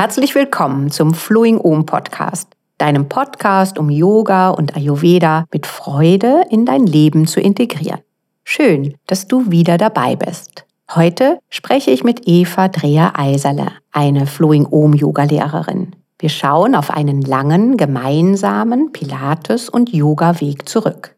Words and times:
Herzlich 0.00 0.34
willkommen 0.34 0.90
zum 0.90 1.12
Flowing 1.12 1.58
Om 1.58 1.84
Podcast, 1.84 2.48
deinem 2.78 3.10
Podcast, 3.10 3.78
um 3.78 3.90
Yoga 3.90 4.48
und 4.48 4.74
Ayurveda 4.74 5.44
mit 5.52 5.66
Freude 5.66 6.44
in 6.48 6.64
dein 6.64 6.86
Leben 6.86 7.26
zu 7.26 7.38
integrieren. 7.38 8.00
Schön, 8.42 8.94
dass 9.06 9.28
du 9.28 9.50
wieder 9.50 9.76
dabei 9.76 10.16
bist. 10.16 10.64
Heute 10.94 11.38
spreche 11.50 11.90
ich 11.90 12.02
mit 12.02 12.22
Eva 12.24 12.68
Dreher-Eiserle, 12.68 13.72
eine 13.92 14.26
Flowing 14.26 14.64
Om 14.64 14.94
Yoga-Lehrerin. 14.94 15.94
Wir 16.18 16.30
schauen 16.30 16.74
auf 16.74 16.90
einen 16.90 17.20
langen, 17.20 17.76
gemeinsamen 17.76 18.92
Pilates- 18.92 19.68
und 19.68 19.92
Yoga-Weg 19.92 20.66
zurück. 20.66 21.14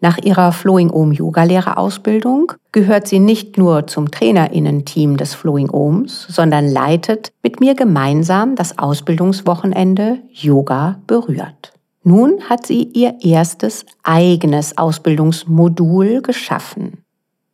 Nach 0.00 0.18
ihrer 0.18 0.52
Flowing 0.52 0.90
Om 0.90 1.12
Yogalehrerausbildung 1.12 2.52
gehört 2.70 3.08
sie 3.08 3.18
nicht 3.18 3.56
nur 3.56 3.86
zum 3.86 4.10
Trainerinnen-Team 4.10 5.16
des 5.16 5.34
Flowing 5.34 5.70
Ohms, 5.70 6.26
sondern 6.28 6.68
leitet 6.68 7.32
mit 7.42 7.60
mir 7.60 7.74
gemeinsam 7.74 8.56
das 8.56 8.78
Ausbildungswochenende 8.78 10.18
Yoga 10.30 11.00
berührt. 11.06 11.72
Nun 12.02 12.42
hat 12.48 12.66
sie 12.66 12.84
ihr 12.84 13.16
erstes 13.22 13.86
eigenes 14.02 14.76
Ausbildungsmodul 14.76 16.20
geschaffen. 16.20 17.02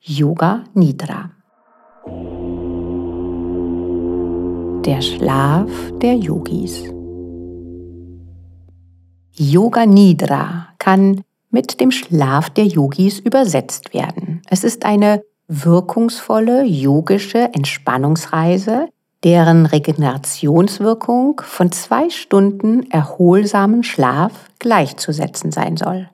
Yoga 0.00 0.64
Nidra. 0.74 1.30
Der 4.84 5.00
Schlaf 5.00 5.70
der 6.02 6.16
Yogis. 6.16 6.82
Yoga 9.34 9.86
Nidra 9.86 10.66
kann 10.78 11.22
mit 11.52 11.78
dem 11.78 11.92
Schlaf 11.92 12.50
der 12.50 12.66
Yogis 12.66 13.20
übersetzt 13.20 13.94
werden. 13.94 14.42
Es 14.48 14.64
ist 14.64 14.84
eine 14.84 15.22
wirkungsvolle 15.46 16.64
yogische 16.64 17.50
Entspannungsreise, 17.52 18.88
deren 19.22 19.66
Regenerationswirkung 19.66 21.40
von 21.44 21.70
zwei 21.70 22.10
Stunden 22.10 22.90
erholsamen 22.90 23.84
Schlaf 23.84 24.32
gleichzusetzen 24.58 25.52
sein 25.52 25.76
soll. 25.76 26.08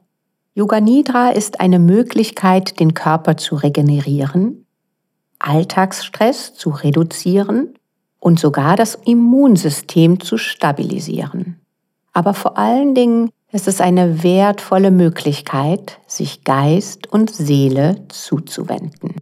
Yoga 0.55 0.81
Nidra 0.81 1.31
ist 1.31 1.61
eine 1.61 1.79
Möglichkeit, 1.79 2.81
den 2.81 2.93
Körper 2.93 3.37
zu 3.37 3.55
regenerieren, 3.55 4.67
Alltagsstress 5.39 6.55
zu 6.55 6.71
reduzieren 6.71 7.75
und 8.19 8.41
sogar 8.41 8.75
das 8.75 8.97
Immunsystem 8.97 10.19
zu 10.19 10.37
stabilisieren. 10.37 11.61
Aber 12.13 12.35
vor 12.35 12.59
allen 12.59 12.97
Dingen 12.97 13.31
es 13.51 13.67
ist 13.67 13.81
eine 13.81 14.23
wertvolle 14.23 14.91
Möglichkeit, 14.91 15.99
sich 16.07 16.45
Geist 16.45 17.07
und 17.11 17.31
Seele 17.31 18.05
zuzuwenden. 18.09 19.15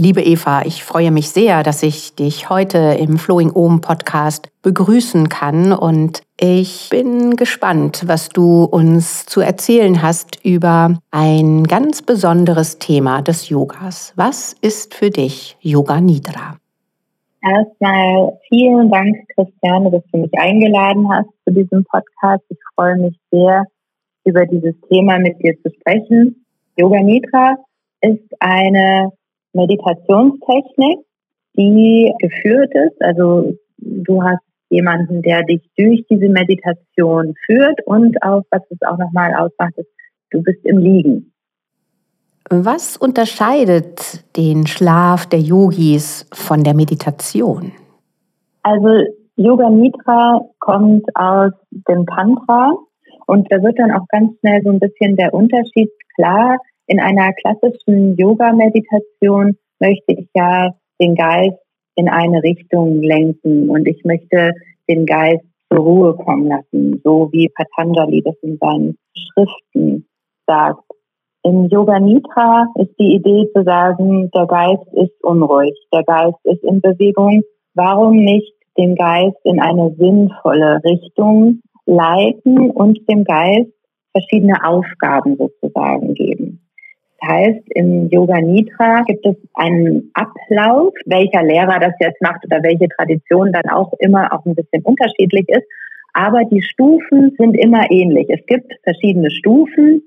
Liebe 0.00 0.22
Eva, 0.22 0.62
ich 0.62 0.84
freue 0.84 1.10
mich 1.10 1.30
sehr, 1.30 1.64
dass 1.64 1.82
ich 1.82 2.14
dich 2.14 2.48
heute 2.48 2.78
im 2.78 3.18
Flowing 3.18 3.50
Ohm 3.50 3.80
Podcast 3.80 4.48
begrüßen 4.62 5.28
kann 5.28 5.72
und 5.72 6.22
ich 6.38 6.86
bin 6.90 7.34
gespannt, 7.34 8.04
was 8.06 8.28
du 8.28 8.62
uns 8.62 9.26
zu 9.26 9.40
erzählen 9.40 10.00
hast 10.00 10.38
über 10.44 10.96
ein 11.10 11.64
ganz 11.64 12.02
besonderes 12.02 12.78
Thema 12.78 13.22
des 13.22 13.48
Yogas. 13.48 14.12
Was 14.14 14.54
ist 14.60 14.94
für 14.94 15.10
dich 15.10 15.56
Yoga 15.60 16.00
Nidra? 16.00 16.58
Erstmal 17.42 18.38
vielen 18.48 18.90
Dank, 18.90 19.16
Christiane, 19.34 19.90
dass 19.90 20.02
du 20.12 20.18
mich 20.18 20.32
eingeladen 20.36 21.08
hast 21.08 21.28
zu 21.44 21.54
diesem 21.54 21.84
Podcast. 21.84 22.44
Ich 22.48 22.58
freue 22.74 22.96
mich 22.96 23.16
sehr, 23.30 23.64
über 24.24 24.44
dieses 24.46 24.74
Thema 24.88 25.18
mit 25.18 25.40
dir 25.42 25.54
zu 25.62 25.70
sprechen. 25.70 26.44
Yoga 26.76 27.00
Nidra 27.00 27.56
ist 28.00 28.28
eine 28.40 29.12
Meditationstechnik, 29.52 30.98
die 31.56 32.12
geführt 32.18 32.72
ist. 32.74 33.00
Also 33.02 33.54
du 33.78 34.22
hast 34.22 34.42
jemanden, 34.70 35.22
der 35.22 35.44
dich 35.44 35.62
durch 35.76 36.04
diese 36.10 36.28
Meditation 36.28 37.34
führt 37.46 37.80
und 37.86 38.20
auch, 38.22 38.42
was 38.50 38.62
es 38.70 38.78
auch 38.82 38.98
nochmal 38.98 39.32
ausmacht, 39.34 39.76
ist, 39.76 39.88
du 40.30 40.42
bist 40.42 40.64
im 40.64 40.78
Liegen. 40.78 41.32
Was 42.50 42.96
unterscheidet 42.96 44.24
den 44.36 44.66
Schlaf 44.66 45.26
der 45.26 45.40
Yogis 45.40 46.26
von 46.32 46.64
der 46.64 46.74
Meditation? 46.74 47.72
Also 48.62 49.04
Yoga 49.36 49.68
Nidra 49.68 50.40
kommt 50.58 51.04
aus 51.14 51.52
dem 51.70 52.06
Tantra 52.06 52.72
und 53.26 53.46
da 53.52 53.62
wird 53.62 53.78
dann 53.78 53.92
auch 53.92 54.06
ganz 54.08 54.32
schnell 54.40 54.62
so 54.62 54.70
ein 54.70 54.80
bisschen 54.80 55.16
der 55.16 55.34
Unterschied 55.34 55.90
klar. 56.16 56.56
In 56.86 57.00
einer 57.00 57.32
klassischen 57.34 58.16
Yoga-Meditation 58.16 59.56
möchte 59.78 60.12
ich 60.12 60.28
ja 60.34 60.74
den 61.00 61.14
Geist 61.14 61.58
in 61.96 62.08
eine 62.08 62.42
Richtung 62.42 63.02
lenken 63.02 63.68
und 63.68 63.86
ich 63.86 64.02
möchte 64.04 64.52
den 64.88 65.04
Geist 65.04 65.44
zur 65.70 65.80
Ruhe 65.80 66.16
kommen 66.16 66.48
lassen, 66.48 67.00
so 67.04 67.28
wie 67.30 67.50
Patanjali 67.50 68.22
das 68.22 68.36
in 68.40 68.56
seinen 68.58 68.96
Schriften 69.14 70.06
sagt. 70.46 70.80
Im 71.44 71.68
Yoga 71.68 72.00
Nidra 72.00 72.66
ist 72.76 72.98
die 72.98 73.14
Idee 73.14 73.48
zu 73.54 73.62
sagen, 73.62 74.30
der 74.32 74.46
Geist 74.46 74.86
ist 74.92 75.22
unruhig, 75.22 75.74
der 75.92 76.02
Geist 76.02 76.38
ist 76.44 76.62
in 76.64 76.80
Bewegung. 76.80 77.42
Warum 77.74 78.16
nicht 78.16 78.52
den 78.76 78.96
Geist 78.96 79.36
in 79.44 79.60
eine 79.60 79.94
sinnvolle 79.96 80.82
Richtung 80.84 81.60
leiten 81.86 82.70
und 82.70 82.98
dem 83.08 83.24
Geist 83.24 83.70
verschiedene 84.12 84.64
Aufgaben 84.64 85.36
sozusagen 85.36 86.14
geben? 86.14 86.60
Das 87.20 87.30
heißt, 87.30 87.62
im 87.74 88.08
Yoga 88.08 88.40
Nidra 88.40 89.02
gibt 89.02 89.24
es 89.24 89.36
einen 89.54 90.10
Ablauf, 90.14 90.92
welcher 91.06 91.42
Lehrer 91.42 91.78
das 91.78 91.94
jetzt 92.00 92.20
macht 92.20 92.44
oder 92.44 92.62
welche 92.62 92.88
Tradition 92.88 93.52
dann 93.52 93.68
auch 93.70 93.92
immer 94.00 94.32
auch 94.32 94.44
ein 94.44 94.54
bisschen 94.54 94.82
unterschiedlich 94.82 95.48
ist. 95.48 95.66
Aber 96.14 96.44
die 96.44 96.62
Stufen 96.62 97.34
sind 97.38 97.54
immer 97.54 97.90
ähnlich. 97.90 98.26
Es 98.28 98.44
gibt 98.46 98.72
verschiedene 98.82 99.30
Stufen 99.30 100.02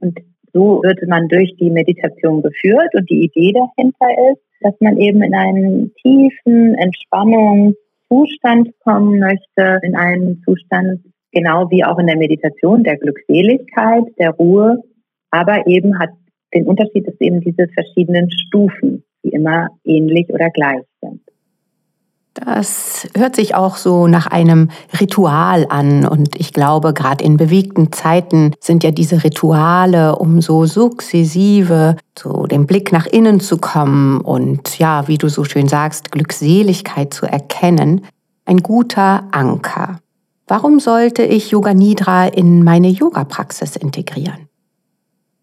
und 0.00 0.18
so 0.56 0.80
wird 0.82 1.06
man 1.06 1.28
durch 1.28 1.54
die 1.60 1.70
Meditation 1.70 2.42
geführt 2.42 2.94
und 2.94 3.10
die 3.10 3.24
Idee 3.24 3.52
dahinter 3.52 4.08
ist, 4.32 4.40
dass 4.62 4.72
man 4.80 4.96
eben 4.96 5.22
in 5.22 5.34
einen 5.34 5.92
tiefen 6.02 6.74
Entspannungszustand 6.76 8.70
kommen 8.82 9.18
möchte, 9.18 9.80
in 9.82 9.94
einen 9.94 10.42
Zustand 10.44 11.00
genau 11.32 11.70
wie 11.70 11.84
auch 11.84 11.98
in 11.98 12.06
der 12.06 12.16
Meditation 12.16 12.82
der 12.84 12.96
Glückseligkeit, 12.96 14.04
der 14.18 14.30
Ruhe, 14.30 14.82
aber 15.30 15.66
eben 15.66 15.98
hat 15.98 16.08
den 16.54 16.66
Unterschied, 16.66 17.06
dass 17.06 17.20
eben 17.20 17.42
diese 17.42 17.68
verschiedenen 17.74 18.30
Stufen, 18.30 19.04
die 19.22 19.32
immer 19.32 19.68
ähnlich 19.84 20.30
oder 20.30 20.48
gleich. 20.48 20.80
Das 22.44 23.08
hört 23.16 23.34
sich 23.34 23.54
auch 23.54 23.76
so 23.76 24.06
nach 24.08 24.26
einem 24.26 24.70
Ritual 25.00 25.66
an. 25.70 26.06
Und 26.06 26.38
ich 26.38 26.52
glaube, 26.52 26.92
gerade 26.92 27.24
in 27.24 27.38
bewegten 27.38 27.92
Zeiten 27.92 28.52
sind 28.60 28.84
ja 28.84 28.90
diese 28.90 29.24
Rituale, 29.24 30.16
um 30.16 30.42
so 30.42 30.66
sukzessive 30.66 31.96
zu 32.14 32.46
dem 32.46 32.66
Blick 32.66 32.92
nach 32.92 33.06
innen 33.06 33.40
zu 33.40 33.56
kommen 33.56 34.20
und 34.20 34.78
ja, 34.78 35.08
wie 35.08 35.16
du 35.16 35.28
so 35.28 35.44
schön 35.44 35.66
sagst, 35.66 36.12
Glückseligkeit 36.12 37.14
zu 37.14 37.24
erkennen, 37.24 38.02
ein 38.44 38.58
guter 38.58 39.24
Anker. 39.32 39.98
Warum 40.46 40.78
sollte 40.78 41.22
ich 41.22 41.50
Yoga 41.50 41.72
Nidra 41.72 42.26
in 42.26 42.62
meine 42.62 42.88
Yoga-Praxis 42.88 43.76
integrieren? 43.76 44.48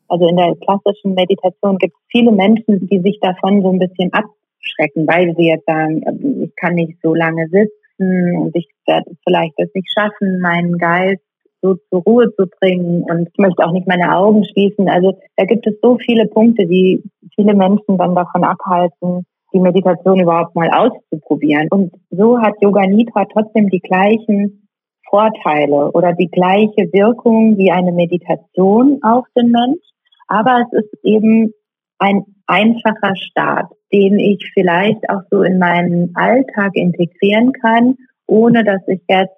Also 0.09 0.27
in 0.27 0.35
der 0.35 0.55
klassischen 0.57 1.15
Meditation 1.15 1.77
gibt 1.79 1.95
es 1.95 2.01
viele 2.09 2.31
Menschen, 2.31 2.87
die 2.87 2.99
sich 2.99 3.19
davon 3.19 3.63
so 3.63 3.71
ein 3.71 3.79
bisschen 3.79 4.13
ab 4.13 4.25
abschrecken, 4.63 5.07
weil 5.07 5.35
sie 5.35 5.47
jetzt 5.47 5.65
sagen, 5.65 6.01
ähm, 6.07 6.43
ich 6.43 6.55
kann 6.55 6.75
nicht 6.75 6.97
so 7.01 7.13
lange 7.13 7.47
sitzen 7.49 8.37
und 8.37 8.55
ich 8.55 8.67
werde 8.85 9.11
vielleicht 9.25 9.53
es 9.57 9.69
nicht 9.73 9.91
schaffen, 9.93 10.39
meinen 10.39 10.77
Geist 10.77 11.21
so 11.61 11.75
zur 11.89 12.01
Ruhe 12.03 12.33
zu 12.35 12.45
bringen 12.59 13.03
und 13.03 13.29
ich 13.29 13.37
möchte 13.37 13.65
auch 13.65 13.71
nicht 13.71 13.87
meine 13.87 14.17
Augen 14.17 14.43
schließen. 14.43 14.89
Also 14.89 15.17
da 15.37 15.45
gibt 15.45 15.65
es 15.65 15.75
so 15.81 15.97
viele 15.97 16.25
Punkte, 16.27 16.65
die 16.65 17.01
viele 17.35 17.53
Menschen 17.53 17.97
dann 17.97 18.15
davon 18.15 18.43
abhalten, 18.43 19.25
die 19.53 19.59
Meditation 19.59 20.19
überhaupt 20.19 20.55
mal 20.55 20.69
auszuprobieren. 20.69 21.67
Und 21.69 21.93
so 22.09 22.39
hat 22.39 22.55
Yoga 22.61 22.85
Nidra 22.85 23.25
trotzdem 23.31 23.69
die 23.69 23.79
gleichen 23.79 24.67
Vorteile 25.09 25.91
oder 25.91 26.11
die 26.13 26.29
gleiche 26.29 26.91
Wirkung 26.91 27.57
wie 27.57 27.71
eine 27.71 27.93
Meditation 27.93 28.99
auf 29.01 29.25
den 29.37 29.51
Mensch. 29.51 29.83
Aber 30.27 30.65
es 30.65 30.83
ist 30.83 31.05
eben 31.05 31.53
ein 31.99 32.25
einfacher 32.47 33.15
Start, 33.15 33.71
den 33.93 34.19
ich 34.19 34.51
vielleicht 34.53 35.07
auch 35.09 35.21
so 35.29 35.43
in 35.43 35.59
meinen 35.59 36.15
Alltag 36.15 36.71
integrieren 36.73 37.53
kann, 37.53 37.95
ohne 38.25 38.63
dass 38.63 38.81
ich 38.87 39.01
jetzt 39.07 39.37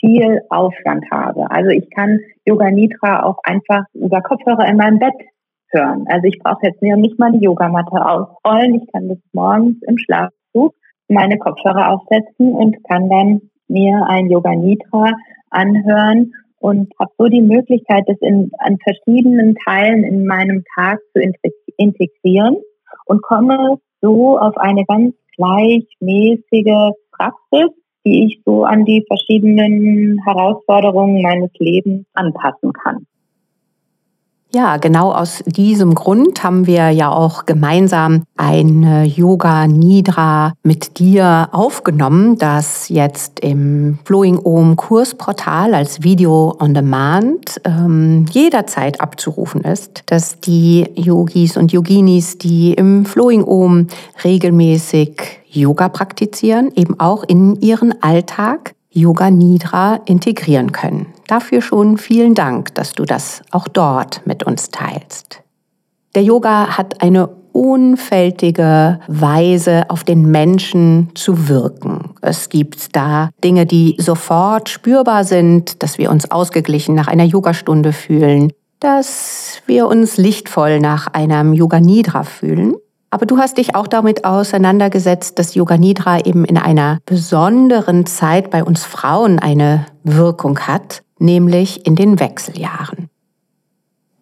viel 0.00 0.40
Aufwand 0.48 1.04
habe. 1.10 1.50
Also 1.50 1.70
ich 1.70 1.88
kann 1.90 2.18
Yoga 2.46 2.70
Nidra 2.70 3.22
auch 3.22 3.38
einfach 3.44 3.84
über 3.92 4.22
Kopfhörer 4.22 4.66
in 4.66 4.78
meinem 4.78 4.98
Bett 4.98 5.14
hören. 5.70 6.06
Also 6.08 6.26
ich 6.26 6.38
brauche 6.38 6.66
jetzt 6.66 6.80
nicht 6.80 7.18
mal 7.18 7.32
die 7.32 7.44
Yogamatte 7.44 8.04
ausrollen. 8.04 8.80
Ich 8.82 8.92
kann 8.92 9.08
das 9.08 9.18
morgens 9.32 9.76
im 9.86 9.98
Schlafzug 9.98 10.74
meine 11.08 11.38
Kopfhörer 11.38 11.92
aufsetzen 11.92 12.54
und 12.54 12.82
kann 12.88 13.10
dann 13.10 13.40
mir 13.68 14.06
ein 14.08 14.30
Yoga 14.30 14.54
Nidra 14.54 15.12
anhören 15.50 16.32
und 16.58 16.92
habe 16.98 17.12
so 17.18 17.26
die 17.26 17.40
Möglichkeit, 17.40 18.04
das 18.06 18.16
in, 18.20 18.50
an 18.58 18.78
verschiedenen 18.82 19.54
Teilen 19.66 20.04
in 20.04 20.26
meinem 20.26 20.64
Tag 20.74 20.98
zu 21.12 21.22
integrieren 21.76 22.56
und 23.06 23.22
komme 23.22 23.78
so 24.00 24.38
auf 24.38 24.56
eine 24.56 24.84
ganz 24.84 25.14
gleichmäßige 25.36 26.92
Praxis, 27.12 27.70
die 28.04 28.26
ich 28.26 28.42
so 28.44 28.64
an 28.64 28.84
die 28.84 29.04
verschiedenen 29.06 30.20
Herausforderungen 30.24 31.22
meines 31.22 31.50
Lebens 31.58 32.06
anpassen 32.14 32.72
kann. 32.72 33.06
Ja, 34.52 34.78
genau 34.78 35.12
aus 35.12 35.44
diesem 35.46 35.94
Grund 35.94 36.42
haben 36.42 36.66
wir 36.66 36.90
ja 36.90 37.08
auch 37.08 37.46
gemeinsam 37.46 38.24
ein 38.36 39.04
Yoga 39.04 39.68
Nidra 39.68 40.54
mit 40.64 40.98
dir 40.98 41.50
aufgenommen, 41.52 42.36
das 42.36 42.88
jetzt 42.88 43.38
im 43.40 44.00
Flowing 44.04 44.40
Om 44.42 44.74
Kursportal 44.74 45.72
als 45.72 46.02
Video 46.02 46.56
on 46.58 46.74
Demand 46.74 47.60
ähm, 47.64 48.26
jederzeit 48.32 49.00
abzurufen 49.00 49.60
ist, 49.60 50.02
dass 50.06 50.40
die 50.40 50.88
Yogis 50.96 51.56
und 51.56 51.70
Yoginis, 51.70 52.36
die 52.36 52.72
im 52.72 53.04
Flowing 53.06 53.44
Om 53.44 53.86
regelmäßig 54.24 55.40
Yoga 55.48 55.88
praktizieren, 55.88 56.72
eben 56.74 56.98
auch 56.98 57.22
in 57.22 57.60
ihren 57.60 58.02
Alltag 58.02 58.74
Yoga 58.92 59.30
Nidra 59.30 60.00
integrieren 60.04 60.72
können. 60.72 61.06
Dafür 61.28 61.62
schon 61.62 61.96
vielen 61.96 62.34
Dank, 62.34 62.74
dass 62.74 62.92
du 62.92 63.04
das 63.04 63.42
auch 63.52 63.68
dort 63.68 64.26
mit 64.26 64.42
uns 64.42 64.70
teilst. 64.70 65.42
Der 66.16 66.24
Yoga 66.24 66.76
hat 66.76 67.02
eine 67.02 67.28
unfältige 67.52 69.00
Weise 69.06 69.88
auf 69.90 70.04
den 70.04 70.30
Menschen 70.30 71.10
zu 71.14 71.48
wirken. 71.48 72.14
Es 72.20 72.48
gibt 72.48 72.94
da 72.96 73.30
Dinge, 73.42 73.66
die 73.66 73.96
sofort 73.98 74.68
spürbar 74.68 75.24
sind, 75.24 75.82
dass 75.82 75.98
wir 75.98 76.10
uns 76.10 76.30
ausgeglichen 76.30 76.94
nach 76.94 77.08
einer 77.08 77.24
Yogastunde 77.24 77.92
fühlen, 77.92 78.52
dass 78.80 79.62
wir 79.66 79.86
uns 79.86 80.16
lichtvoll 80.16 80.80
nach 80.80 81.08
einem 81.08 81.52
Yoga 81.52 81.80
Nidra 81.80 82.24
fühlen. 82.24 82.74
Aber 83.10 83.26
du 83.26 83.38
hast 83.38 83.58
dich 83.58 83.74
auch 83.74 83.88
damit 83.88 84.24
auseinandergesetzt, 84.24 85.38
dass 85.40 85.56
Yoga 85.56 85.76
Nidra 85.76 86.20
eben 86.24 86.44
in 86.44 86.56
einer 86.56 86.98
besonderen 87.06 88.06
Zeit 88.06 88.50
bei 88.50 88.62
uns 88.62 88.84
Frauen 88.84 89.40
eine 89.40 89.86
Wirkung 90.04 90.60
hat, 90.60 91.02
nämlich 91.18 91.84
in 91.86 91.96
den 91.96 92.20
Wechseljahren. 92.20 93.10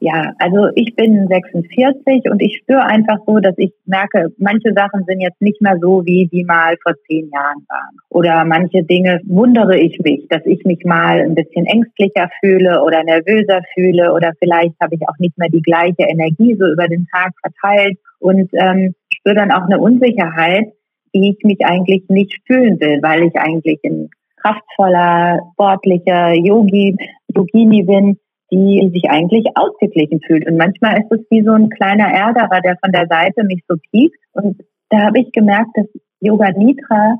Ja, 0.00 0.32
also 0.38 0.68
ich 0.76 0.94
bin 0.94 1.26
46 1.26 2.30
und 2.30 2.40
ich 2.40 2.58
spüre 2.58 2.84
einfach 2.84 3.18
so, 3.26 3.40
dass 3.40 3.54
ich 3.58 3.72
merke, 3.84 4.28
manche 4.38 4.72
Sachen 4.72 5.04
sind 5.06 5.20
jetzt 5.20 5.42
nicht 5.42 5.60
mehr 5.60 5.76
so, 5.80 6.06
wie 6.06 6.28
die 6.28 6.44
mal 6.44 6.76
vor 6.82 6.94
zehn 7.08 7.28
Jahren 7.30 7.66
waren. 7.68 7.96
Oder 8.08 8.44
manche 8.44 8.84
Dinge 8.84 9.20
wundere 9.26 9.76
ich 9.76 9.98
mich, 9.98 10.28
dass 10.28 10.46
ich 10.46 10.64
mich 10.64 10.84
mal 10.84 11.20
ein 11.20 11.34
bisschen 11.34 11.66
ängstlicher 11.66 12.30
fühle 12.40 12.82
oder 12.84 13.02
nervöser 13.02 13.60
fühle 13.74 14.12
oder 14.12 14.32
vielleicht 14.38 14.74
habe 14.80 14.94
ich 14.94 15.08
auch 15.08 15.18
nicht 15.18 15.36
mehr 15.36 15.48
die 15.48 15.62
gleiche 15.62 16.04
Energie 16.08 16.56
so 16.58 16.66
über 16.66 16.86
den 16.86 17.06
Tag 17.12 17.32
verteilt 17.42 17.98
und 18.20 18.50
ähm, 18.52 18.94
spüre 19.12 19.34
dann 19.34 19.52
auch 19.52 19.62
eine 19.62 19.78
Unsicherheit, 19.78 20.72
die 21.14 21.30
ich 21.30 21.44
mich 21.44 21.64
eigentlich 21.64 22.04
nicht 22.08 22.38
fühlen 22.46 22.80
will, 22.80 23.00
weil 23.02 23.24
ich 23.24 23.36
eigentlich 23.36 23.80
ein 23.84 24.10
kraftvoller, 24.36 25.40
sportlicher 25.52 26.34
Yogi, 26.34 26.96
Yogini 27.34 27.82
bin, 27.82 28.18
die 28.50 28.90
sich 28.92 29.10
eigentlich 29.10 29.44
ausgeglichen 29.54 30.20
fühlt. 30.26 30.46
Und 30.46 30.56
manchmal 30.56 31.00
ist 31.00 31.12
es 31.12 31.20
wie 31.30 31.42
so 31.42 31.52
ein 31.52 31.68
kleiner 31.70 32.08
Ärgerer, 32.08 32.60
der 32.60 32.76
von 32.82 32.92
der 32.92 33.06
Seite 33.08 33.44
mich 33.44 33.62
so 33.68 33.76
piekt. 33.90 34.16
Und 34.32 34.60
da 34.90 35.06
habe 35.06 35.20
ich 35.20 35.32
gemerkt, 35.32 35.70
dass 35.74 35.86
Yoga 36.20 36.50
Nidra 36.52 37.16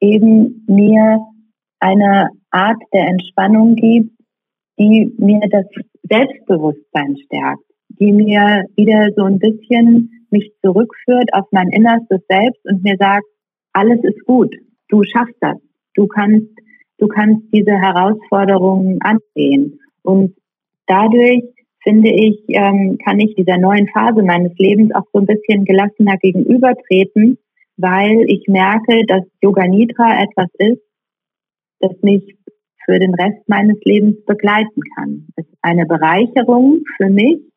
eben 0.00 0.64
mir 0.66 1.20
eine 1.78 2.30
Art 2.50 2.82
der 2.92 3.08
Entspannung 3.08 3.76
gibt, 3.76 4.10
die 4.78 5.14
mir 5.18 5.40
das 5.50 5.66
Selbstbewusstsein 6.08 7.16
stärkt, 7.24 7.62
die 7.88 8.12
mir 8.12 8.64
wieder 8.76 9.10
so 9.16 9.24
ein 9.24 9.38
bisschen 9.38 10.21
mich 10.32 10.52
zurückführt 10.62 11.32
auf 11.32 11.46
mein 11.50 11.68
innerstes 11.68 12.20
Selbst 12.28 12.64
und 12.64 12.82
mir 12.82 12.96
sagt, 12.98 13.24
alles 13.72 14.02
ist 14.02 14.24
gut, 14.24 14.54
du 14.88 15.02
schaffst 15.04 15.36
das, 15.40 15.56
du 15.94 16.06
kannst, 16.06 16.48
du 16.98 17.08
kannst 17.08 17.42
diese 17.52 17.72
Herausforderungen 17.72 19.00
angehen. 19.02 19.78
Und 20.02 20.34
dadurch 20.86 21.44
finde 21.82 22.10
ich, 22.10 22.44
ähm, 22.48 22.98
kann 23.04 23.20
ich 23.20 23.34
dieser 23.34 23.58
neuen 23.58 23.88
Phase 23.88 24.22
meines 24.22 24.56
Lebens 24.58 24.94
auch 24.94 25.04
so 25.12 25.20
ein 25.20 25.26
bisschen 25.26 25.64
gelassener 25.64 26.16
gegenübertreten, 26.18 27.38
weil 27.76 28.24
ich 28.28 28.46
merke, 28.48 29.04
dass 29.06 29.22
Yoga 29.42 29.66
Nidra 29.66 30.22
etwas 30.22 30.48
ist, 30.58 30.82
das 31.80 31.92
mich 32.02 32.36
für 32.84 32.98
den 32.98 33.14
Rest 33.14 33.48
meines 33.48 33.78
Lebens 33.84 34.24
begleiten 34.24 34.80
kann. 34.96 35.26
Es 35.36 35.46
ist 35.46 35.58
eine 35.62 35.86
Bereicherung 35.86 36.80
für 36.96 37.10
mich 37.10 37.51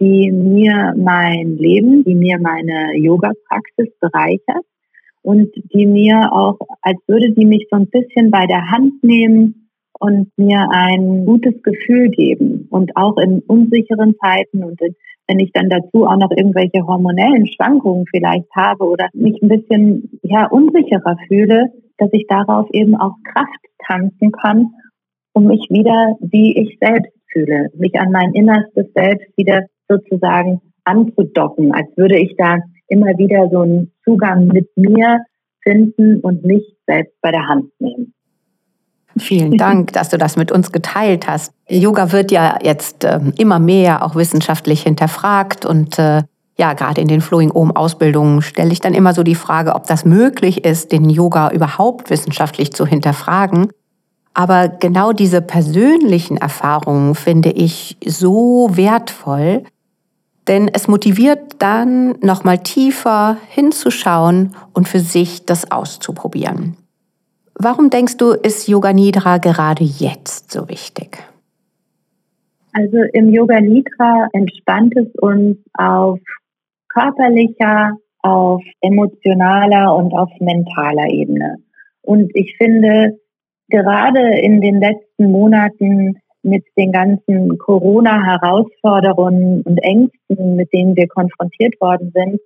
die 0.00 0.30
mir 0.30 0.94
mein 0.96 1.56
Leben, 1.56 2.04
die 2.04 2.14
mir 2.14 2.38
meine 2.38 2.96
Yoga-Praxis 2.96 3.88
bereichert 4.00 4.64
und 5.22 5.50
die 5.72 5.86
mir 5.86 6.32
auch, 6.32 6.58
als 6.82 6.98
würde 7.06 7.32
sie 7.34 7.46
mich 7.46 7.66
so 7.70 7.76
ein 7.76 7.88
bisschen 7.88 8.30
bei 8.30 8.46
der 8.46 8.70
Hand 8.70 9.02
nehmen 9.02 9.70
und 9.98 10.30
mir 10.36 10.66
ein 10.70 11.24
gutes 11.24 11.62
Gefühl 11.62 12.10
geben. 12.10 12.66
Und 12.70 12.96
auch 12.96 13.16
in 13.16 13.40
unsicheren 13.46 14.14
Zeiten 14.22 14.64
und 14.64 14.80
in, 14.80 14.94
wenn 15.26 15.38
ich 15.38 15.52
dann 15.52 15.70
dazu 15.70 16.06
auch 16.06 16.18
noch 16.18 16.30
irgendwelche 16.30 16.86
hormonellen 16.86 17.46
Schwankungen 17.46 18.04
vielleicht 18.10 18.50
habe 18.54 18.84
oder 18.84 19.08
mich 19.14 19.40
ein 19.42 19.48
bisschen 19.48 20.20
ja, 20.22 20.46
unsicherer 20.46 21.16
fühle, 21.28 21.72
dass 21.96 22.10
ich 22.12 22.26
darauf 22.28 22.68
eben 22.72 22.96
auch 22.96 23.14
Kraft 23.32 23.64
tanken 23.86 24.32
kann, 24.32 24.70
um 25.32 25.46
mich 25.46 25.66
wieder 25.70 26.16
wie 26.20 26.56
ich 26.56 26.78
selbst 26.80 27.12
fühle, 27.32 27.70
mich 27.76 27.98
an 27.98 28.12
mein 28.12 28.32
innerstes 28.32 28.92
Selbst 28.94 29.28
wieder 29.36 29.62
sozusagen 29.88 30.60
anzudocken, 30.84 31.72
als 31.72 31.88
würde 31.96 32.18
ich 32.18 32.34
da 32.36 32.58
immer 32.88 33.16
wieder 33.18 33.48
so 33.50 33.60
einen 33.60 33.92
Zugang 34.04 34.46
mit 34.48 34.68
mir 34.76 35.20
finden 35.62 36.20
und 36.20 36.44
mich 36.44 36.76
selbst 36.86 37.14
bei 37.22 37.30
der 37.30 37.48
Hand 37.48 37.70
nehmen. 37.78 38.12
Vielen 39.16 39.56
Dank, 39.56 39.92
dass 39.92 40.08
du 40.08 40.18
das 40.18 40.36
mit 40.36 40.50
uns 40.50 40.72
geteilt 40.72 41.28
hast. 41.28 41.52
Yoga 41.68 42.10
wird 42.10 42.32
ja 42.32 42.58
jetzt 42.62 43.04
äh, 43.04 43.20
immer 43.38 43.60
mehr 43.60 44.04
auch 44.04 44.16
wissenschaftlich 44.16 44.82
hinterfragt 44.82 45.64
und 45.64 45.98
äh, 45.98 46.22
ja, 46.56 46.72
gerade 46.72 47.00
in 47.00 47.08
den 47.08 47.20
Flowing 47.20 47.50
Om 47.50 47.72
Ausbildungen 47.72 48.42
stelle 48.42 48.72
ich 48.72 48.80
dann 48.80 48.94
immer 48.94 49.12
so 49.12 49.22
die 49.22 49.34
Frage, 49.34 49.74
ob 49.74 49.86
das 49.86 50.04
möglich 50.04 50.64
ist, 50.64 50.92
den 50.92 51.10
Yoga 51.10 51.50
überhaupt 51.50 52.10
wissenschaftlich 52.10 52.72
zu 52.72 52.86
hinterfragen. 52.86 53.68
Aber 54.34 54.68
genau 54.68 55.12
diese 55.12 55.40
persönlichen 55.40 56.36
Erfahrungen 56.36 57.14
finde 57.14 57.50
ich 57.50 57.96
so 58.04 58.68
wertvoll, 58.72 59.64
denn 60.48 60.68
es 60.72 60.88
motiviert 60.88 61.56
dann 61.58 62.16
nochmal 62.20 62.58
tiefer 62.58 63.38
hinzuschauen 63.48 64.54
und 64.72 64.88
für 64.88 65.00
sich 65.00 65.46
das 65.46 65.70
auszuprobieren. 65.70 66.76
Warum 67.54 67.90
denkst 67.90 68.16
du, 68.16 68.32
ist 68.32 68.68
Yoga 68.68 68.92
Nidra 68.92 69.38
gerade 69.38 69.84
jetzt 69.84 70.50
so 70.50 70.68
wichtig? 70.68 71.18
Also 72.72 72.98
im 73.12 73.30
Yoga 73.30 73.60
Nidra 73.60 74.28
entspannt 74.32 74.94
es 74.96 75.06
uns 75.20 75.56
auf 75.74 76.18
körperlicher, 76.88 77.92
auf 78.22 78.62
emotionaler 78.80 79.94
und 79.94 80.12
auf 80.12 80.30
mentaler 80.40 81.08
Ebene. 81.08 81.58
Und 82.02 82.30
ich 82.34 82.56
finde, 82.56 83.18
gerade 83.68 84.38
in 84.40 84.60
den 84.60 84.80
letzten 84.80 85.30
Monaten 85.30 86.18
mit 86.44 86.64
den 86.76 86.92
ganzen 86.92 87.58
Corona-Herausforderungen 87.58 89.62
und 89.62 89.78
Ängsten, 89.78 90.56
mit 90.56 90.72
denen 90.72 90.96
wir 90.96 91.08
konfrontiert 91.08 91.80
worden 91.80 92.12
sind, 92.14 92.40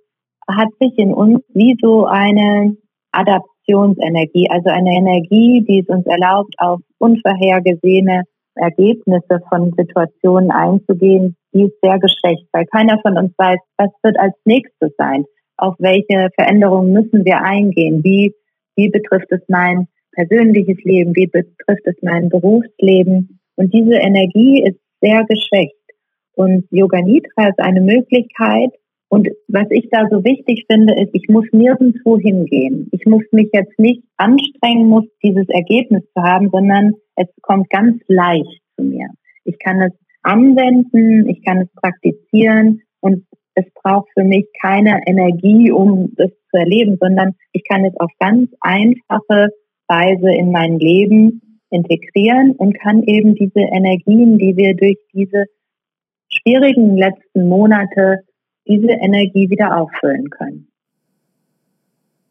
hat 0.47 0.69
sich 0.79 0.97
in 0.97 1.13
uns 1.13 1.41
wie 1.53 1.77
so 1.81 2.05
eine 2.05 2.75
Adaptionsenergie, 3.11 4.49
also 4.49 4.69
eine 4.69 4.91
Energie, 4.91 5.63
die 5.67 5.79
es 5.79 5.87
uns 5.87 6.05
erlaubt, 6.05 6.55
auf 6.57 6.79
unvorhergesehene 6.97 8.23
Ergebnisse 8.55 9.41
von 9.49 9.73
Situationen 9.77 10.51
einzugehen, 10.51 11.35
die 11.53 11.63
ist 11.63 11.79
sehr 11.81 11.99
geschwächt, 11.99 12.45
weil 12.51 12.65
keiner 12.65 12.99
von 13.01 13.17
uns 13.17 13.33
weiß, 13.37 13.59
was 13.77 13.89
wird 14.03 14.19
als 14.19 14.33
nächstes 14.45 14.91
sein, 14.97 15.25
auf 15.57 15.75
welche 15.79 16.29
Veränderungen 16.35 16.93
müssen 16.93 17.25
wir 17.25 17.41
eingehen, 17.41 18.03
wie, 18.03 18.33
wie 18.75 18.89
betrifft 18.89 19.31
es 19.31 19.41
mein 19.47 19.87
persönliches 20.13 20.77
Leben, 20.83 21.15
wie 21.15 21.27
betrifft 21.27 21.85
es 21.85 21.95
mein 22.01 22.29
Berufsleben, 22.29 23.38
und 23.59 23.73
diese 23.73 23.95
Energie 23.95 24.63
ist 24.63 24.79
sehr 25.01 25.25
geschwächt. 25.25 25.75
Und 26.33 26.65
Yoga 26.71 27.01
Nidra 27.01 27.49
ist 27.49 27.59
eine 27.59 27.81
Möglichkeit. 27.81 28.71
Und 29.09 29.27
was 29.49 29.65
ich 29.69 29.89
da 29.91 30.07
so 30.09 30.23
wichtig 30.23 30.63
finde, 30.71 30.93
ist, 30.93 31.09
ich 31.11 31.27
muss 31.27 31.45
nirgendwo 31.51 32.17
hingehen. 32.17 32.87
Ich 32.93 33.05
muss 33.05 33.23
mich 33.33 33.49
jetzt 33.51 33.77
nicht 33.77 34.01
anstrengen, 34.15 34.87
muss 34.87 35.03
dieses 35.21 35.49
Ergebnis 35.49 36.03
zu 36.15 36.23
haben, 36.23 36.49
sondern 36.51 36.93
es 37.17 37.27
kommt 37.41 37.69
ganz 37.69 38.01
leicht 38.07 38.61
zu 38.77 38.85
mir. 38.85 39.09
Ich 39.43 39.59
kann 39.59 39.81
es 39.81 39.91
anwenden, 40.23 41.27
ich 41.27 41.43
kann 41.43 41.57
es 41.57 41.67
praktizieren 41.81 42.81
und 43.01 43.25
es 43.55 43.65
braucht 43.83 44.07
für 44.13 44.23
mich 44.23 44.45
keine 44.61 45.01
Energie, 45.05 45.69
um 45.69 46.13
das 46.15 46.29
zu 46.49 46.57
erleben, 46.57 46.97
sondern 46.97 47.35
ich 47.51 47.63
kann 47.67 47.83
es 47.83 47.93
auf 47.99 48.11
ganz 48.21 48.49
einfache 48.61 49.49
Weise 49.89 50.31
in 50.33 50.51
mein 50.53 50.79
Leben 50.79 51.41
integrieren 51.69 52.51
und 52.53 52.79
kann 52.79 53.03
eben 53.03 53.35
diese 53.35 53.59
Energien, 53.59 54.37
die 54.37 54.55
wir 54.57 54.75
durch 54.75 54.97
diese 55.13 55.45
schwierigen 56.29 56.97
letzten 56.97 57.47
Monate, 57.47 58.19
diese 58.67 58.91
Energie 58.91 59.49
wieder 59.49 59.77
auffüllen 59.77 60.29
können. 60.29 60.69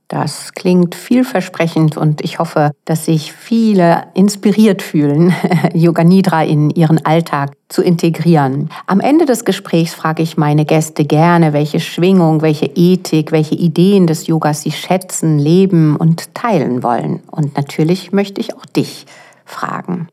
Das 0.09 0.55
klingt 0.55 0.95
vielversprechend 0.95 1.99
und 1.99 2.23
ich 2.23 2.39
hoffe, 2.39 2.71
dass 2.87 3.05
sich 3.05 3.35
viele 3.35 4.05
inspiriert 4.15 4.81
fühlen, 4.81 5.35
Yoga 5.75 6.03
Nidra 6.03 6.45
in 6.45 6.71
ihren 6.71 7.05
Alltag 7.05 7.53
zu 7.69 7.83
integrieren. 7.83 8.71
Am 8.87 9.01
Ende 9.01 9.27
des 9.27 9.45
Gesprächs 9.45 9.93
frage 9.93 10.23
ich 10.23 10.39
meine 10.39 10.65
Gäste 10.65 11.05
gerne, 11.05 11.53
welche 11.53 11.79
Schwingung, 11.79 12.41
welche 12.41 12.71
Ethik, 12.75 13.33
welche 13.33 13.55
Ideen 13.55 14.07
des 14.07 14.27
Yogas 14.27 14.63
sie 14.63 14.73
schätzen, 14.73 15.39
leben 15.39 15.95
und 15.95 16.35
teilen 16.35 16.83
wollen. 16.83 17.21
Und 17.31 17.55
natürlich 17.59 18.11
möchte 18.11 18.41
ich 18.41 18.57
auch 18.57 18.65
dich 18.65 19.05
fragen. 19.49 20.09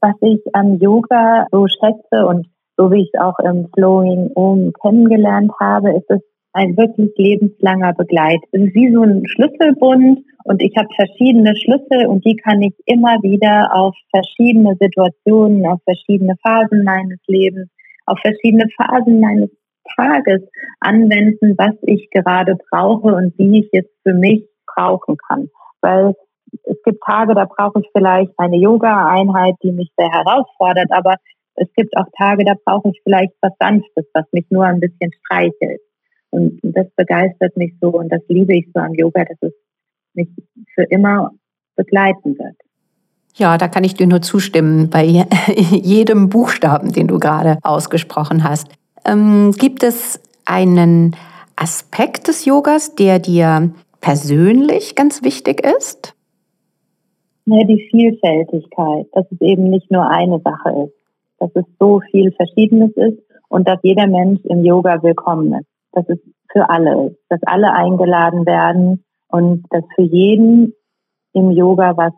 Was 0.00 0.14
ich 0.20 0.40
am 0.52 0.78
Yoga 0.78 1.46
so 1.50 1.66
schätze 1.66 2.26
und 2.26 2.46
so 2.76 2.90
wie 2.90 3.02
ich 3.02 3.10
es 3.12 3.20
auch 3.20 3.38
im 3.38 3.68
Flowing 3.74 4.30
Om 4.34 4.72
kennengelernt 4.82 5.52
habe, 5.58 5.92
ist 5.96 6.10
es 6.10 6.20
ein 6.52 6.76
wirklich 6.76 7.10
lebenslanger 7.16 7.92
Begleit. 7.94 8.40
Es 8.52 8.62
ist 8.62 8.74
wie 8.74 8.92
so 8.92 9.02
ein 9.02 9.26
Schlüsselbund 9.26 10.20
und 10.44 10.62
ich 10.62 10.74
habe 10.76 10.88
verschiedene 10.94 11.54
Schlüssel 11.56 12.06
und 12.06 12.24
die 12.24 12.36
kann 12.36 12.62
ich 12.62 12.74
immer 12.86 13.16
wieder 13.22 13.74
auf 13.74 13.94
verschiedene 14.10 14.74
Situationen, 14.80 15.66
auf 15.66 15.80
verschiedene 15.84 16.34
Phasen 16.42 16.84
meines 16.84 17.18
Lebens, 17.26 17.68
auf 18.06 18.18
verschiedene 18.20 18.66
Phasen 18.76 19.20
meines 19.20 19.50
Tages 19.96 20.42
anwenden, 20.80 21.54
was 21.58 21.74
ich 21.82 22.10
gerade 22.10 22.56
brauche 22.70 23.14
und 23.14 23.36
wie 23.38 23.60
ich 23.60 23.68
es 23.72 23.84
für 24.02 24.14
mich 24.14 24.44
brauchen 24.66 25.16
kann. 25.28 25.48
Weil 25.80 26.14
es 26.64 26.82
gibt 26.84 27.02
Tage, 27.04 27.34
da 27.34 27.44
brauche 27.44 27.80
ich 27.80 27.88
vielleicht 27.92 28.32
eine 28.36 28.56
Yoga-Einheit, 28.56 29.54
die 29.62 29.72
mich 29.72 29.90
sehr 29.96 30.10
herausfordert, 30.10 30.90
aber 30.90 31.16
es 31.56 31.68
gibt 31.74 31.96
auch 31.96 32.06
Tage, 32.16 32.44
da 32.44 32.54
brauche 32.64 32.90
ich 32.90 33.00
vielleicht 33.02 33.32
was 33.40 33.52
Sanftes, 33.58 34.04
was 34.12 34.24
mich 34.32 34.44
nur 34.50 34.64
ein 34.64 34.80
bisschen 34.80 35.10
streichelt. 35.24 35.80
Und 36.30 36.60
das 36.62 36.86
begeistert 36.96 37.56
mich 37.56 37.74
so 37.80 37.88
und 37.88 38.10
das 38.10 38.20
liebe 38.28 38.54
ich 38.54 38.66
so 38.74 38.80
am 38.80 38.94
Yoga, 38.94 39.24
dass 39.24 39.38
es 39.40 39.52
mich 40.14 40.28
für 40.74 40.82
immer 40.84 41.30
begleiten 41.76 42.38
wird. 42.38 42.56
Ja, 43.34 43.58
da 43.58 43.68
kann 43.68 43.84
ich 43.84 43.94
dir 43.94 44.06
nur 44.06 44.22
zustimmen 44.22 44.90
bei 44.90 45.04
jedem 45.54 46.28
Buchstaben, 46.28 46.92
den 46.92 47.06
du 47.06 47.18
gerade 47.18 47.58
ausgesprochen 47.62 48.44
hast. 48.44 48.68
Ähm, 49.04 49.52
gibt 49.52 49.82
es 49.82 50.20
einen 50.44 51.16
Aspekt 51.54 52.28
des 52.28 52.44
Yogas, 52.44 52.94
der 52.94 53.18
dir 53.18 53.70
persönlich 54.00 54.94
ganz 54.94 55.22
wichtig 55.22 55.64
ist? 55.64 56.15
Ja, 57.46 57.64
die 57.64 57.88
Vielfältigkeit, 57.90 59.06
dass 59.12 59.24
es 59.30 59.40
eben 59.40 59.70
nicht 59.70 59.90
nur 59.90 60.08
eine 60.08 60.40
Sache 60.40 60.86
ist, 60.86 60.94
dass 61.38 61.50
es 61.54 61.64
so 61.78 62.00
viel 62.10 62.32
Verschiedenes 62.32 62.90
ist 62.96 63.18
und 63.48 63.68
dass 63.68 63.78
jeder 63.82 64.06
Mensch 64.06 64.40
im 64.44 64.64
Yoga 64.64 65.02
willkommen 65.02 65.54
ist 65.54 65.66
dass 65.96 66.08
es 66.08 66.18
für 66.52 66.68
alle 66.68 67.08
ist, 67.08 67.18
dass 67.30 67.40
alle 67.44 67.72
eingeladen 67.72 68.46
werden 68.46 69.04
und 69.28 69.64
dass 69.70 69.82
für 69.94 70.02
jeden 70.02 70.74
im 71.32 71.50
Yoga 71.50 71.96
was 71.96 72.12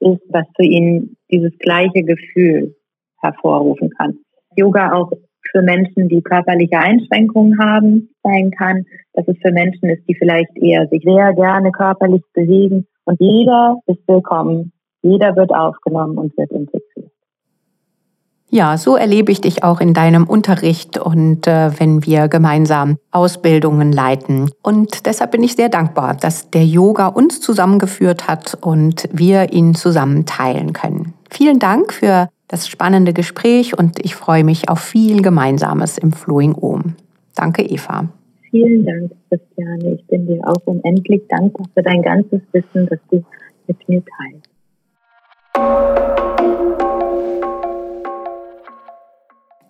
ist, 0.00 0.22
was 0.28 0.46
für 0.56 0.64
ihn 0.64 1.16
dieses 1.30 1.56
gleiche 1.58 2.02
Gefühl 2.02 2.74
hervorrufen 3.20 3.90
kann. 3.90 4.18
Yoga 4.56 4.92
auch 4.92 5.10
für 5.50 5.62
Menschen, 5.62 6.08
die 6.08 6.22
körperliche 6.22 6.78
Einschränkungen 6.78 7.58
haben, 7.58 8.10
sein 8.22 8.50
kann, 8.50 8.84
dass 9.12 9.26
es 9.28 9.36
für 9.40 9.52
Menschen 9.52 9.88
ist, 9.88 10.02
die 10.08 10.14
vielleicht 10.14 10.56
eher 10.56 10.86
sich 10.88 11.02
sehr 11.02 11.32
gerne 11.34 11.70
körperlich 11.70 12.22
bewegen. 12.34 12.86
Und 13.04 13.20
jeder 13.20 13.78
ist 13.86 14.06
willkommen, 14.06 14.72
jeder 15.02 15.34
wird 15.36 15.52
aufgenommen 15.52 16.18
und 16.18 16.36
wird 16.36 16.50
integriert. 16.50 17.10
Ja, 18.54 18.76
so 18.76 18.96
erlebe 18.96 19.32
ich 19.32 19.40
dich 19.40 19.64
auch 19.64 19.80
in 19.80 19.94
deinem 19.94 20.24
Unterricht 20.24 20.98
und 20.98 21.46
äh, 21.46 21.70
wenn 21.80 22.04
wir 22.04 22.28
gemeinsam 22.28 22.98
Ausbildungen 23.10 23.92
leiten. 23.92 24.50
Und 24.62 25.06
deshalb 25.06 25.30
bin 25.30 25.42
ich 25.42 25.56
sehr 25.56 25.70
dankbar, 25.70 26.14
dass 26.14 26.50
der 26.50 26.66
Yoga 26.66 27.06
uns 27.06 27.40
zusammengeführt 27.40 28.28
hat 28.28 28.58
und 28.60 29.08
wir 29.10 29.54
ihn 29.54 29.74
zusammen 29.74 30.26
teilen 30.26 30.74
können. 30.74 31.14
Vielen 31.30 31.60
Dank 31.60 31.94
für 31.94 32.28
das 32.46 32.68
spannende 32.68 33.14
Gespräch 33.14 33.78
und 33.78 33.98
ich 34.04 34.14
freue 34.14 34.44
mich 34.44 34.68
auf 34.68 34.80
viel 34.80 35.22
Gemeinsames 35.22 35.96
im 35.96 36.12
Flowing 36.12 36.54
Om. 36.54 36.96
Danke, 37.34 37.62
Eva. 37.62 38.08
Vielen 38.52 38.84
Dank, 38.84 39.10
Christiane. 39.30 39.94
Ich 39.94 40.06
bin 40.08 40.26
dir 40.26 40.46
auch 40.46 40.60
unendlich 40.66 41.22
dankbar 41.26 41.66
für 41.72 41.82
dein 41.82 42.02
ganzes 42.02 42.42
Wissen, 42.52 42.86
das 42.86 42.98
du 43.10 43.24
mit 43.66 43.88
mir 43.88 44.02
teilst. 44.04 44.46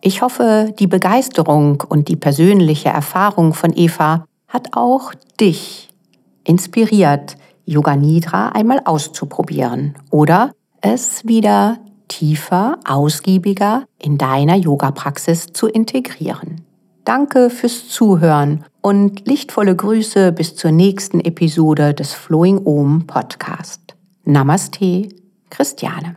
Ich 0.01 0.21
hoffe, 0.21 0.75
die 0.81 0.89
Begeisterung 0.89 1.85
und 1.89 2.09
die 2.09 2.17
persönliche 2.17 2.89
Erfahrung 2.89 3.55
von 3.55 3.73
Eva 3.73 4.25
hat 4.49 4.71
auch 4.73 5.15
dich 5.41 5.89
inspiriert, 6.43 7.37
Yoga 7.65 7.95
Nidra 7.95 8.49
einmal 8.49 8.81
auszuprobieren 8.85 9.95
oder 10.11 10.51
es 10.81 11.25
wieder 11.25 11.79
tiefer, 12.09 12.81
ausgiebiger 12.85 13.85
in 14.01 14.19
deiner 14.19 14.57
Yoga-Praxis 14.57 15.53
zu 15.53 15.69
integrieren. 15.69 16.63
Danke 17.05 17.49
fürs 17.49 17.89
Zuhören 17.89 18.65
und 18.83 19.27
lichtvolle 19.27 19.75
Grüße 19.75 20.33
bis 20.33 20.57
zur 20.57 20.73
nächsten 20.73 21.21
Episode 21.21 21.95
des 21.95 22.13
Flowing 22.13 22.61
Ohm 22.65 23.07
Podcast. 23.07 23.95
Namaste, 24.25 25.09
Christiane. 25.51 26.17